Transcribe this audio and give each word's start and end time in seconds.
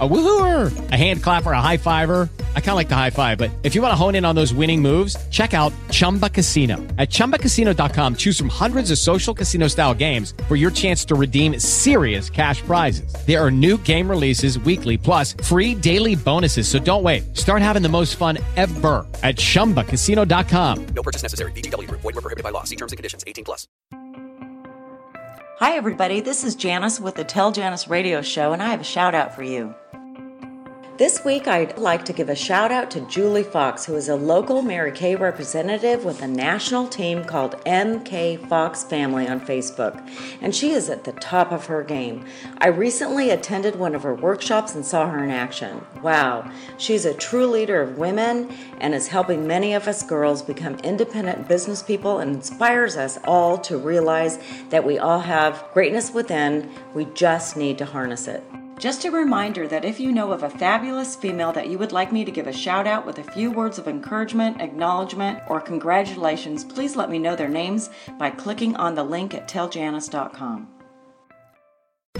A 0.00 0.08
woohooer, 0.08 0.90
a 0.90 0.96
hand 0.96 1.22
clapper, 1.22 1.52
a 1.52 1.60
high 1.60 1.76
fiver. 1.76 2.28
I 2.56 2.60
kind 2.60 2.70
of 2.70 2.74
like 2.74 2.88
the 2.88 2.96
high 2.96 3.10
five, 3.10 3.38
but 3.38 3.48
if 3.62 3.76
you 3.76 3.80
want 3.80 3.92
to 3.92 3.96
hone 3.96 4.16
in 4.16 4.24
on 4.24 4.34
those 4.34 4.52
winning 4.52 4.82
moves, 4.82 5.16
check 5.28 5.54
out 5.54 5.72
Chumba 5.92 6.28
Casino. 6.28 6.78
At 6.98 7.10
ChumbaCasino.com, 7.10 8.16
choose 8.16 8.36
from 8.36 8.48
hundreds 8.48 8.90
of 8.90 8.98
social 8.98 9.32
casino 9.32 9.68
style 9.68 9.94
games 9.94 10.34
for 10.48 10.56
your 10.56 10.72
chance 10.72 11.04
to 11.04 11.14
redeem 11.14 11.60
serious 11.60 12.28
cash 12.28 12.60
prizes. 12.62 13.14
There 13.24 13.40
are 13.40 13.52
new 13.52 13.78
game 13.78 14.10
releases 14.10 14.58
weekly, 14.58 14.98
plus 14.98 15.34
free 15.44 15.76
daily 15.76 16.16
bonuses. 16.16 16.66
So 16.66 16.80
don't 16.80 17.04
wait. 17.04 17.36
Start 17.36 17.62
having 17.62 17.82
the 17.82 17.88
most 17.88 18.16
fun 18.16 18.38
ever 18.56 19.06
at 19.22 19.36
ChumbaCasino.com. 19.36 20.86
No 20.86 21.02
purchase 21.04 21.22
necessary. 21.22 21.52
VGW 21.52 21.86
Group. 21.86 22.00
Void 22.00 22.16
were 22.16 22.20
prohibited 22.20 22.42
by 22.42 22.50
law. 22.50 22.64
See 22.64 22.74
terms 22.76 22.90
and 22.90 22.96
conditions. 22.96 23.22
18 23.28 23.44
plus. 23.44 23.68
Hi, 25.60 25.76
everybody. 25.76 26.20
This 26.20 26.42
is 26.42 26.56
Janus 26.56 26.98
with 26.98 27.14
the 27.14 27.22
Tell 27.22 27.52
Janus 27.52 27.86
Radio 27.86 28.22
Show, 28.22 28.52
and 28.52 28.60
I 28.60 28.70
have 28.70 28.80
a 28.80 28.84
shout 28.84 29.14
out 29.14 29.36
for 29.36 29.44
you. 29.44 29.72
This 30.96 31.24
week, 31.24 31.48
I'd 31.48 31.76
like 31.76 32.04
to 32.04 32.12
give 32.12 32.28
a 32.28 32.36
shout 32.36 32.70
out 32.70 32.88
to 32.92 33.00
Julie 33.00 33.42
Fox, 33.42 33.84
who 33.84 33.96
is 33.96 34.08
a 34.08 34.14
local 34.14 34.62
Mary 34.62 34.92
Kay 34.92 35.16
representative 35.16 36.04
with 36.04 36.22
a 36.22 36.28
national 36.28 36.86
team 36.86 37.24
called 37.24 37.56
MK 37.66 38.48
Fox 38.48 38.84
Family 38.84 39.26
on 39.26 39.40
Facebook, 39.40 40.08
and 40.40 40.54
she 40.54 40.70
is 40.70 40.88
at 40.88 41.02
the 41.02 41.10
top 41.10 41.50
of 41.50 41.66
her 41.66 41.82
game. 41.82 42.24
I 42.58 42.68
recently 42.68 43.30
attended 43.30 43.74
one 43.74 43.96
of 43.96 44.04
her 44.04 44.14
workshops 44.14 44.76
and 44.76 44.86
saw 44.86 45.10
her 45.10 45.24
in 45.24 45.30
action. 45.30 45.84
Wow, 46.00 46.48
she's 46.78 47.04
a 47.04 47.12
true 47.12 47.48
leader 47.48 47.82
of 47.82 47.98
women 47.98 48.54
and 48.78 48.94
is 48.94 49.08
helping 49.08 49.48
many 49.48 49.74
of 49.74 49.88
us 49.88 50.04
girls 50.04 50.42
become 50.42 50.76
independent 50.84 51.48
business 51.48 51.82
people 51.82 52.20
and 52.20 52.36
inspires 52.36 52.96
us 52.96 53.18
all 53.24 53.58
to 53.58 53.76
realize 53.78 54.38
that 54.70 54.86
we 54.86 55.00
all 55.00 55.18
have 55.18 55.64
greatness 55.74 56.14
within, 56.14 56.70
we 56.94 57.06
just 57.06 57.56
need 57.56 57.78
to 57.78 57.84
harness 57.84 58.28
it. 58.28 58.44
Just 58.84 59.06
a 59.06 59.10
reminder 59.10 59.66
that 59.66 59.86
if 59.86 59.98
you 59.98 60.12
know 60.12 60.30
of 60.30 60.42
a 60.42 60.50
fabulous 60.50 61.16
female 61.16 61.52
that 61.52 61.68
you 61.68 61.78
would 61.78 61.90
like 61.90 62.12
me 62.12 62.22
to 62.22 62.30
give 62.30 62.46
a 62.46 62.52
shout 62.52 62.86
out 62.86 63.06
with 63.06 63.18
a 63.18 63.22
few 63.22 63.50
words 63.50 63.78
of 63.78 63.88
encouragement, 63.88 64.60
acknowledgement, 64.60 65.38
or 65.48 65.58
congratulations, 65.58 66.64
please 66.64 66.94
let 66.94 67.08
me 67.08 67.18
know 67.18 67.34
their 67.34 67.48
names 67.48 67.88
by 68.18 68.28
clicking 68.28 68.76
on 68.76 68.94
the 68.94 69.02
link 69.02 69.32
at 69.32 69.48
telljanus.com. 69.48 70.73